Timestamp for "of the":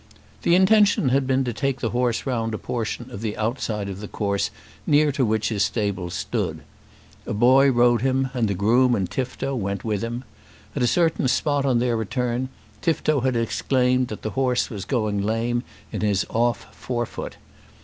3.11-3.37, 3.87-4.07